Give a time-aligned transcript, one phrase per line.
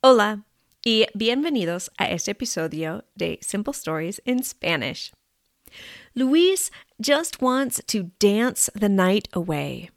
[0.00, 0.44] Hola
[0.86, 5.10] y bienvenidos a este episodio de Simple Stories in Spanish.
[6.14, 9.90] Luis just wants to dance the night away.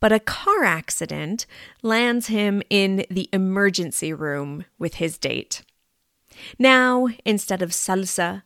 [0.00, 1.44] But a car accident
[1.82, 5.60] lands him in the emergency room with his date.
[6.58, 8.44] Now, instead of salsa,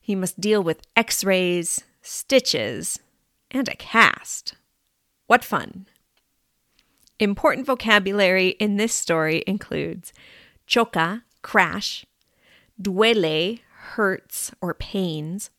[0.00, 2.98] he must deal with x rays, stitches,
[3.52, 4.56] and a cast.
[5.28, 5.86] What fun!
[7.20, 10.12] Important vocabulary in this story includes
[10.68, 12.06] choca, crash,
[12.80, 13.60] duele,
[13.94, 15.50] hurts or pains,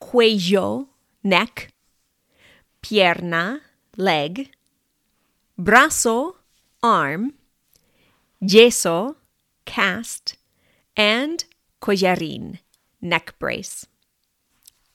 [0.00, 0.88] cuello,
[1.22, 1.72] neck,
[2.82, 3.60] pierna,
[3.96, 4.50] leg,
[5.58, 6.34] brazo,
[6.82, 7.34] arm,
[8.42, 9.16] yeso,
[9.66, 10.36] cast,
[10.96, 11.44] and
[11.80, 12.58] collarín,
[13.00, 13.86] neck brace.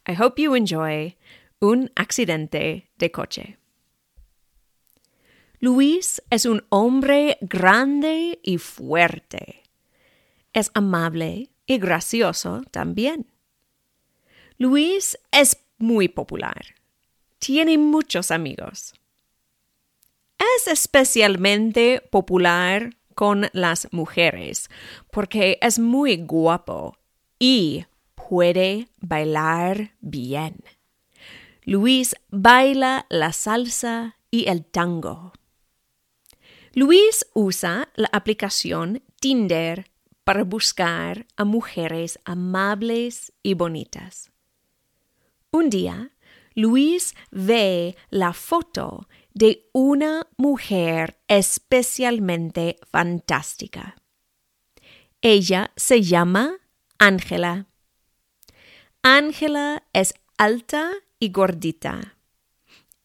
[0.06, 1.16] I hope you enjoy
[1.64, 3.56] Un accidente de coche.
[5.64, 9.62] Luis es un hombre grande y fuerte.
[10.54, 13.28] Es amable y gracioso también.
[14.58, 16.66] Luis es muy popular.
[17.38, 18.96] Tiene muchos amigos.
[20.56, 24.68] Es especialmente popular con las mujeres
[25.12, 26.98] porque es muy guapo
[27.38, 30.64] y puede bailar bien.
[31.66, 35.34] Luis baila la salsa y el tango.
[36.74, 39.92] Luis usa la aplicación Tinder
[40.24, 44.32] para buscar a mujeres amables y bonitas.
[45.52, 46.12] Un día,
[46.56, 53.98] Luis ve la foto de una mujer especialmente fantástica.
[55.22, 56.58] Ella se llama
[57.00, 57.68] Ángela.
[59.04, 62.18] Ángela es alta y gordita.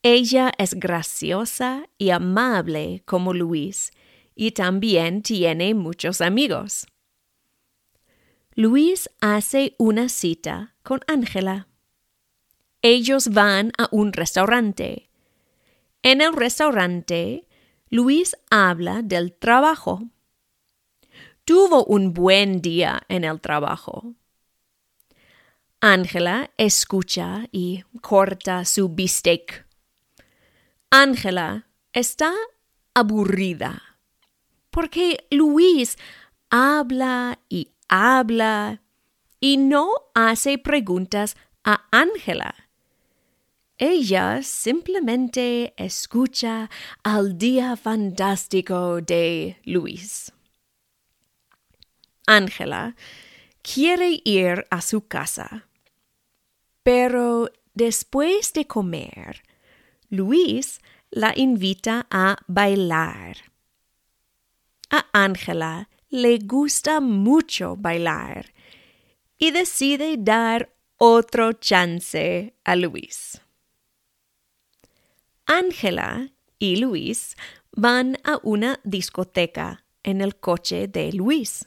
[0.02, 3.90] Ella es graciosa y amable como Luis,
[4.34, 6.86] y también tiene muchos amigos.
[8.54, 11.68] Luis hace una cita con Ángela.
[12.80, 15.10] Ellos van a un restaurante.
[16.02, 17.46] En el restaurante,
[17.90, 20.04] Luis habla del trabajo.
[21.44, 24.14] Tuvo un buen día en el trabajo.
[25.80, 29.65] Ángela escucha y corta su bistec.
[30.90, 32.32] Ángela está
[32.94, 33.82] aburrida
[34.76, 35.96] porque Luis
[36.50, 38.82] habla y habla
[39.40, 42.54] y no hace preguntas a Ángela.
[43.78, 46.68] Ella simplemente escucha
[47.02, 50.30] al día fantástico de Luis.
[52.26, 52.96] Ángela
[53.62, 55.66] quiere ir a su casa.
[56.82, 59.42] Pero después de comer,
[60.10, 60.80] Luis
[61.10, 63.36] la invita a bailar.
[64.90, 68.52] A Ángela le gusta mucho bailar
[69.38, 73.40] y decide dar otro chance a Luis.
[75.46, 77.36] Ángela y Luis
[77.72, 81.66] van a una discoteca en el coche de Luis.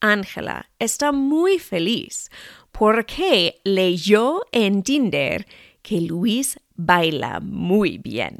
[0.00, 2.30] Ángela está muy feliz
[2.72, 5.46] porque leyó en Tinder
[5.84, 8.38] que Luis baila muy bien.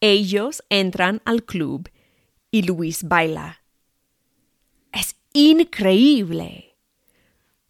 [0.00, 1.90] Ellos entran al club
[2.50, 3.62] y Luis baila.
[4.92, 6.76] Es increíble.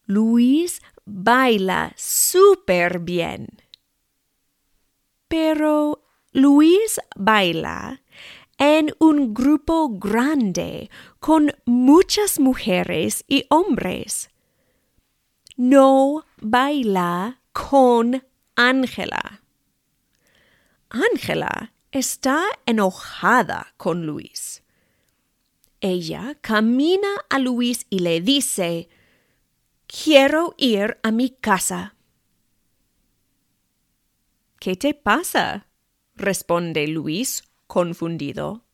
[0.07, 3.47] Luis baila súper bien.
[5.29, 8.03] Pero Luis baila
[8.59, 10.91] en un grupo grande
[11.21, 14.31] con muchas mujeres y hombres.
[15.57, 18.25] No baila con
[18.57, 19.43] Ángela.
[20.91, 24.63] Ángela está enojada con Luis.
[25.81, 28.89] Ella camina a Luis y le dice,
[29.87, 31.95] Quiero ir a mi casa.
[34.59, 35.67] ¿Qué te pasa?
[36.15, 38.65] responde Luis confundido.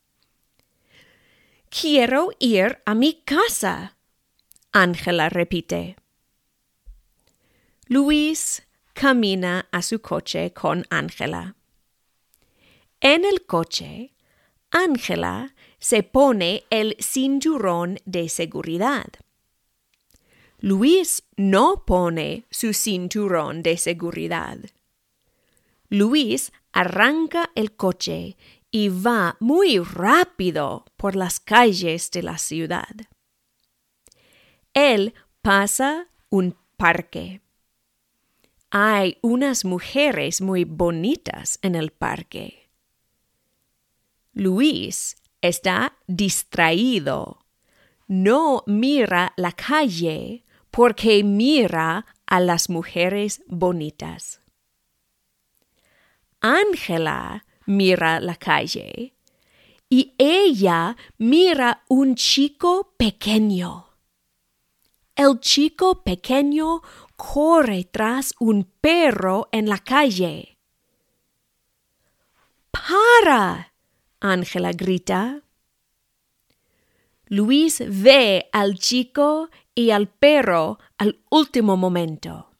[1.68, 3.96] Quiero ir a mi casa.
[4.72, 5.96] Ángela repite.
[7.86, 11.54] Luis camina a su coche con Ángela.
[13.00, 14.14] En el coche,
[14.70, 19.06] Ángela se pone el cinturón de seguridad.
[20.60, 24.58] Luis no pone su cinturón de seguridad.
[25.90, 28.38] Luis arranca el coche
[28.70, 32.96] y va muy rápido por las calles de la ciudad.
[34.72, 37.43] Él pasa un parque.
[38.70, 42.70] Hay unas mujeres muy bonitas en el parque.
[44.32, 47.44] Luis está distraído.
[48.08, 54.40] No mira la calle porque mira a las mujeres bonitas.
[56.40, 59.14] Ángela mira la calle
[59.88, 63.93] y ella mira un chico pequeño.
[65.16, 66.82] El chico pequeño
[67.16, 70.58] corre tras un perro en la calle.
[72.72, 73.72] ¡Para!
[74.18, 75.42] Ángela grita.
[77.26, 82.50] Luis ve al chico y al perro al último momento.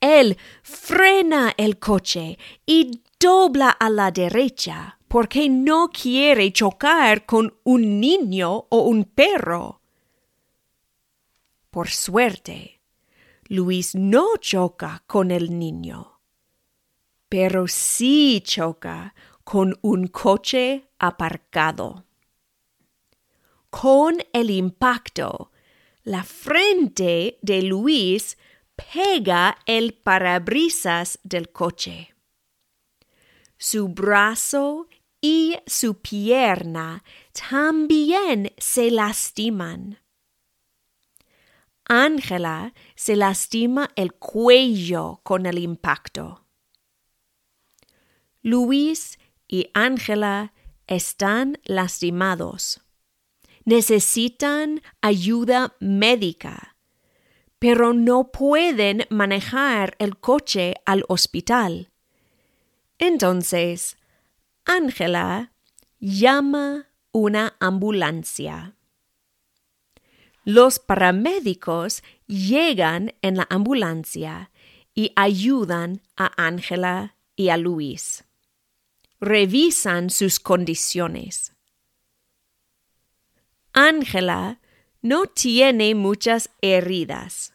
[0.00, 8.00] Él frena el coche y dobla a la derecha porque no quiere chocar con un
[8.00, 9.80] niño o un perro.
[11.76, 12.80] Por suerte,
[13.48, 16.22] Luis no choca con el niño,
[17.28, 19.14] pero sí choca
[19.44, 22.06] con un coche aparcado.
[23.68, 25.52] Con el impacto,
[26.02, 28.38] la frente de Luis
[28.74, 32.14] pega el parabrisas del coche.
[33.58, 34.88] Su brazo
[35.20, 37.04] y su pierna
[37.50, 39.98] también se lastiman.
[41.88, 46.44] Ángela se lastima el cuello con el impacto.
[48.42, 50.52] Luis y Ángela
[50.86, 52.82] están lastimados.
[53.64, 56.76] Necesitan ayuda médica,
[57.58, 61.90] pero no pueden manejar el coche al hospital.
[62.98, 63.96] Entonces,
[64.64, 65.52] Ángela
[65.98, 68.75] llama una ambulancia.
[70.46, 74.50] Los paramédicos llegan en la ambulancia
[74.94, 78.24] y ayudan a Ángela y a Luis
[79.20, 81.54] revisan sus condiciones.
[83.72, 84.60] Ángela
[85.02, 87.52] no tiene muchas heridas.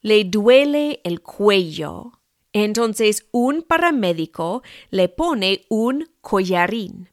[0.00, 2.12] Le duele el cuello.
[2.52, 7.08] Entonces un paramédico le pone un collarín.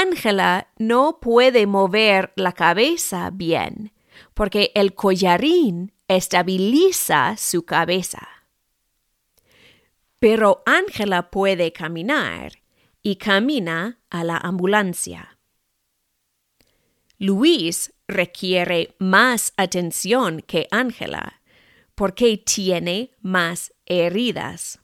[0.00, 3.92] Ángela no puede mover la cabeza bien
[4.34, 8.26] porque el collarín estabiliza su cabeza.
[10.18, 12.62] Pero Ángela puede caminar
[13.02, 15.38] y camina a la ambulancia.
[17.18, 21.40] Luis requiere más atención que Ángela
[21.94, 24.80] porque tiene más heridas.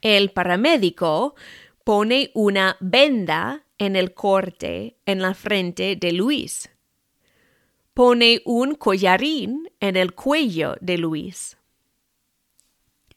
[0.00, 1.34] El paramédico
[1.86, 6.68] pone una venda en el corte en la frente de Luis.
[7.94, 11.56] Pone un collarín en el cuello de Luis.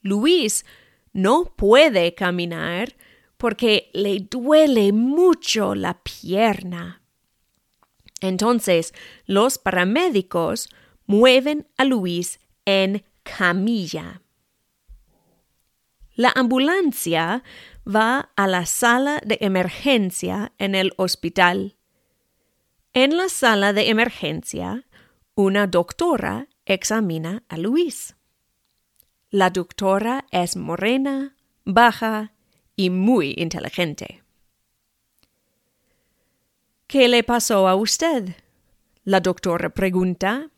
[0.04, 0.66] Luis
[1.14, 2.96] no puede caminar
[3.38, 7.02] porque le duele mucho la pierna.
[8.22, 8.94] Entonces
[9.26, 10.70] los paramédicos
[11.08, 14.22] mueven a Luis en camilla.
[16.14, 17.44] La ambulancia
[17.90, 21.76] va a la sala de emergencia en el hospital.
[22.94, 24.86] En la sala de emergencia,
[25.36, 28.16] una doctora examina a Luis.
[29.32, 32.34] La doctora es morena, baja
[32.76, 34.24] y muy inteligente.
[36.88, 38.36] ¿Qué le pasó a usted?
[39.04, 40.50] La doctora pregunta.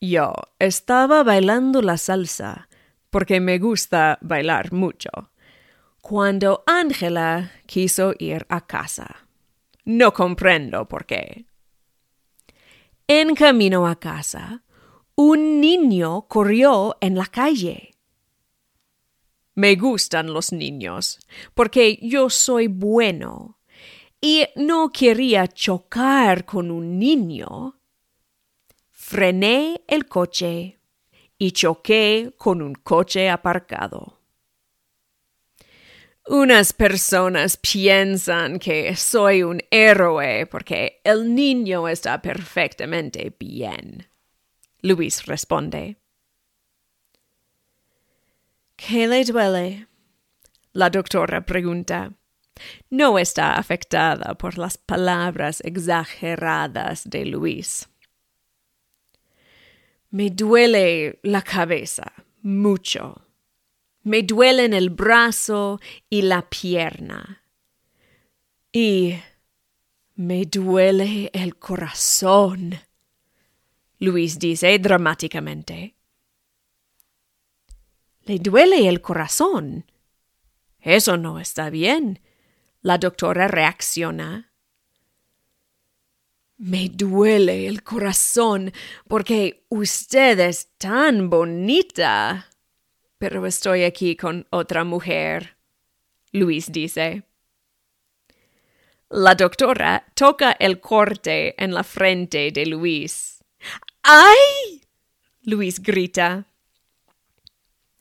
[0.00, 2.67] Yo estaba bailando la salsa,
[3.10, 5.10] porque me gusta bailar mucho,
[6.00, 9.28] cuando Ángela quiso ir a casa.
[9.84, 11.46] No comprendo por qué.
[13.06, 14.62] En camino a casa,
[15.14, 17.94] un niño corrió en la calle.
[19.54, 21.18] Me gustan los niños,
[21.54, 23.58] porque yo soy bueno,
[24.20, 27.80] y no quería chocar con un niño.
[28.90, 30.77] Frené el coche
[31.38, 34.18] y choqué con un coche aparcado.
[36.26, 44.06] Unas personas piensan que soy un héroe porque el niño está perfectamente bien.
[44.82, 45.96] Luis responde.
[48.76, 49.88] ¿Qué le duele?
[50.72, 52.12] La doctora pregunta.
[52.90, 57.88] No está afectada por las palabras exageradas de Luis.
[60.10, 62.12] Me duele la cabeza
[62.42, 63.26] mucho.
[64.02, 67.42] Me duelen el brazo y la pierna.
[68.72, 69.16] Y
[70.14, 72.78] me duele el corazón.
[73.98, 75.94] Luis dice dramáticamente.
[78.22, 79.90] ¿Le duele el corazón?
[80.80, 82.20] Eso no está bien.
[82.80, 84.52] La doctora reacciona.
[86.58, 88.72] Me duele el corazón
[89.06, 92.48] porque usted es tan bonita.
[93.16, 95.56] Pero estoy aquí con otra mujer,
[96.32, 97.22] Luis dice.
[99.08, 103.42] La doctora toca el corte en la frente de Luis.
[104.02, 104.82] ¡Ay!
[105.42, 106.44] Luis grita.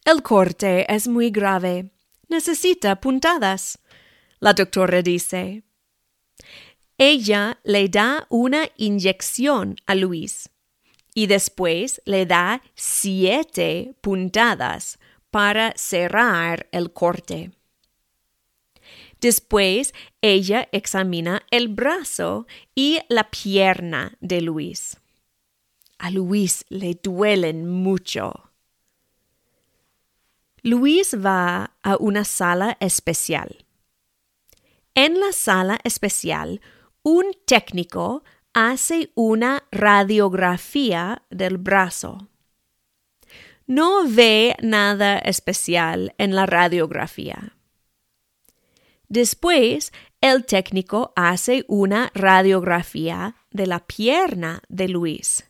[0.04, 1.92] El corte es muy grave.
[2.28, 3.80] Necesita puntadas.
[4.40, 5.64] La doctora dice.
[6.98, 10.50] Ella le da una inyección a Luis
[11.14, 14.98] y después le da siete puntadas
[15.30, 17.52] para cerrar el corte.
[19.22, 24.98] Después ella examina el brazo y la pierna de Luis.
[26.00, 28.52] A Luis le duelen mucho.
[30.62, 33.66] Luis va a una sala especial.
[34.94, 36.62] En la sala especial,
[37.10, 42.28] un técnico hace una radiografía del brazo.
[43.66, 47.56] No ve nada especial en la radiografía.
[49.08, 55.50] Después, el técnico hace una radiografía de la pierna de Luis.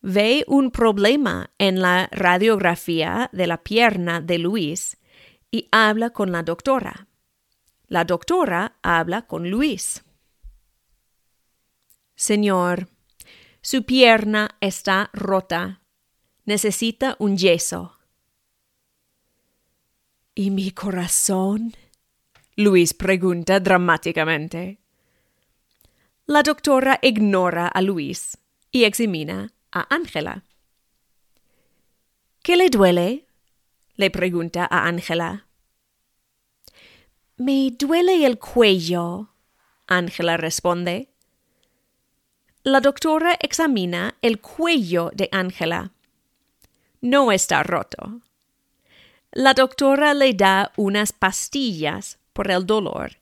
[0.00, 4.96] Ve un problema en la radiografía de la pierna de Luis
[5.52, 7.06] y habla con la doctora.
[7.86, 10.02] La doctora habla con Luis.
[12.18, 12.88] Señor,
[13.62, 15.82] su pierna está rota.
[16.46, 17.96] Necesita un yeso.
[20.34, 21.76] ¿Y mi corazón?
[22.56, 24.80] Luis pregunta dramáticamente.
[26.26, 28.36] La doctora ignora a Luis
[28.72, 30.42] y examina a Ángela.
[32.42, 33.28] ¿Qué le duele?
[33.94, 35.46] le pregunta a Ángela.
[37.36, 39.30] Me duele el cuello,
[39.86, 41.14] Ángela responde.
[42.68, 45.90] La doctora examina el cuello de Ángela.
[47.00, 48.20] No está roto.
[49.32, 53.12] La doctora le da unas pastillas por el dolor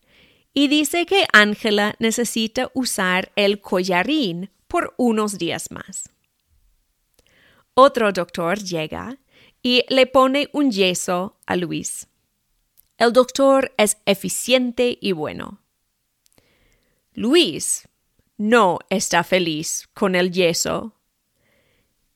[0.53, 6.11] y dice que Ángela necesita usar el collarín por unos días más.
[7.75, 9.17] Otro doctor llega
[9.63, 12.09] y le pone un yeso a Luis.
[12.99, 15.61] El doctor es eficiente y bueno.
[17.15, 17.89] Luis
[18.37, 20.95] no está feliz con el yeso.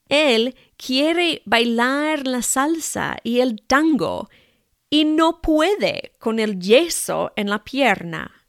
[0.09, 4.29] Él quiere bailar la salsa y el tango
[4.91, 8.47] y no puede con el yeso en la pierna.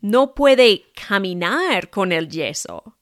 [0.00, 2.96] No puede caminar con el yeso.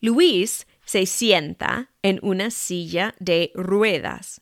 [0.00, 4.40] Luis se sienta en una silla de ruedas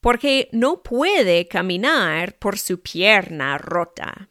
[0.00, 4.29] porque no puede caminar por su pierna rota.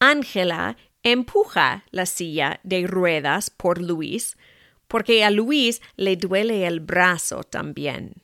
[0.00, 4.36] Ángela empuja la silla de ruedas por Luis,
[4.86, 8.22] porque a Luis le duele el brazo también.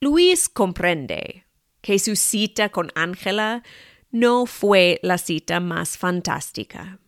[0.00, 1.44] Luis comprende
[1.82, 3.62] que su cita con Ángela
[4.10, 6.98] no fue la cita más fantástica.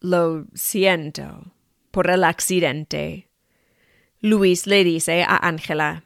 [0.00, 1.52] Lo siento
[1.90, 3.28] por el accidente.
[4.20, 6.04] Luis le dice a Ángela.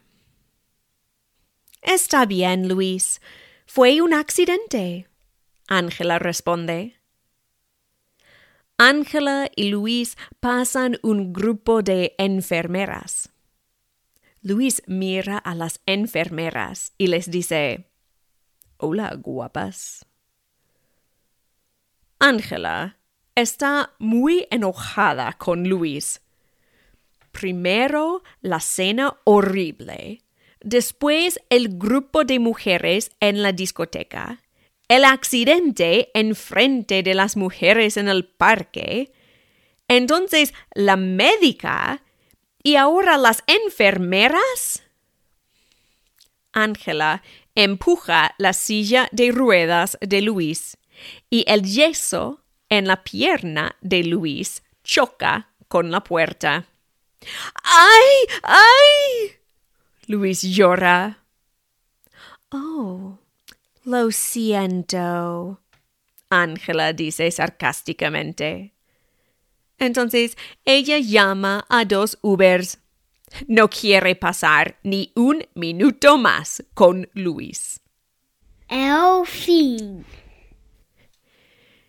[1.81, 3.21] Está bien, Luis.
[3.65, 5.07] Fue un accidente.
[5.67, 6.99] Ángela responde.
[8.77, 13.31] Ángela y Luis pasan un grupo de enfermeras.
[14.41, 17.89] Luis mira a las enfermeras y les dice,
[18.77, 20.05] Hola, guapas.
[22.19, 22.99] Ángela
[23.33, 26.21] está muy enojada con Luis.
[27.31, 30.24] Primero la cena horrible
[30.65, 34.41] Después el grupo de mujeres en la discoteca,
[34.87, 39.11] el accidente en frente de las mujeres en el parque,
[39.87, 42.01] entonces la médica
[42.63, 44.81] y ahora las enfermeras.
[46.51, 47.21] Ángela
[47.53, 50.77] empuja la silla de ruedas de Luis
[51.29, 56.65] y el yeso en la pierna de Luis choca con la puerta.
[57.61, 58.39] ¡Ay!
[58.41, 59.44] ¡Ay!
[60.07, 61.17] Luis llora.
[62.51, 63.17] Oh,
[63.83, 65.59] lo siento.
[66.29, 68.73] Ángela dice sarcásticamente.
[69.79, 72.79] Entonces ella llama a dos Ubers.
[73.47, 77.79] No quiere pasar ni un minuto más con Luis.
[78.69, 80.05] El fin.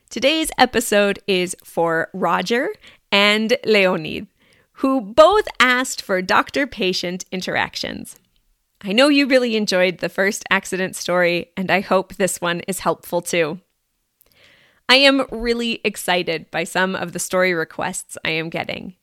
[0.09, 2.71] Today's episode is for Roger
[3.13, 4.27] and Leonid
[4.77, 8.17] who both asked for doctor patient interactions.
[8.83, 12.81] I know you really enjoyed the first accident story, and I hope this one is
[12.81, 13.61] helpful too.
[14.89, 18.95] I am really excited by some of the story requests I am getting.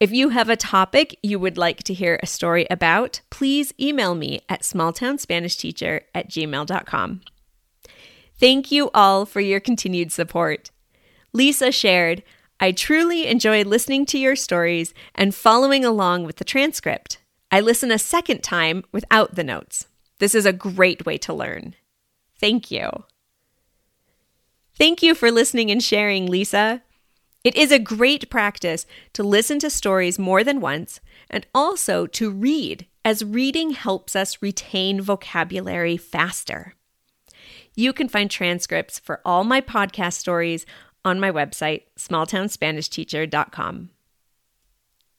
[0.00, 4.16] If you have a topic you would like to hear a story about, please email
[4.16, 7.20] me at smalltownspanishteacher at gmail.com.
[8.40, 10.70] Thank you all for your continued support.
[11.32, 12.24] Lisa shared,
[12.60, 17.18] I truly enjoy listening to your stories and following along with the transcript.
[17.50, 19.86] I listen a second time without the notes.
[20.18, 21.74] This is a great way to learn.
[22.40, 23.04] Thank you.
[24.76, 26.82] Thank you for listening and sharing, Lisa.
[27.44, 32.30] It is a great practice to listen to stories more than once and also to
[32.30, 36.74] read, as reading helps us retain vocabulary faster.
[37.76, 40.64] You can find transcripts for all my podcast stories
[41.04, 43.90] on my website, smalltownspanishteacher.com.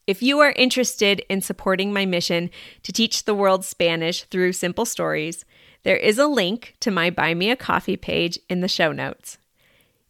[0.08, 2.52] If you are interested in supporting my mission
[2.84, 5.46] to teach the world Spanish through simple stories,
[5.84, 9.40] there is a link to my Buy Me a Coffee page in the show notes.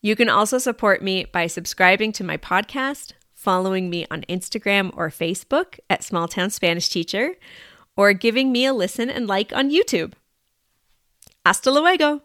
[0.01, 5.10] You can also support me by subscribing to my podcast, following me on Instagram or
[5.10, 7.36] Facebook at Smalltown Spanish Teacher,
[7.96, 10.13] or giving me a listen and like on YouTube.
[11.46, 12.25] Hasta luego!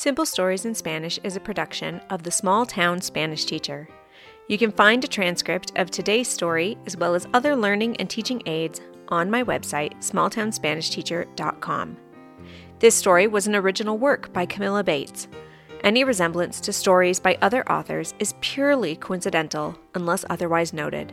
[0.00, 3.86] Simple Stories in Spanish is a production of the Small Town Spanish Teacher.
[4.48, 8.42] You can find a transcript of today's story as well as other learning and teaching
[8.46, 11.96] aids on my website, smalltownspanishteacher.com.
[12.78, 15.28] This story was an original work by Camilla Bates.
[15.84, 21.12] Any resemblance to stories by other authors is purely coincidental unless otherwise noted.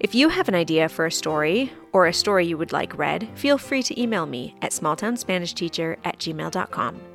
[0.00, 3.28] If you have an idea for a story or a story you would like read,
[3.36, 7.09] feel free to email me at smalltownspanishteacher at gmail.com.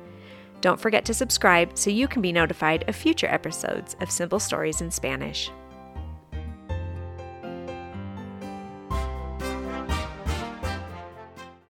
[0.66, 4.80] Don't forget to subscribe so you can be notified of future episodes of Simple Stories
[4.80, 5.48] in Spanish.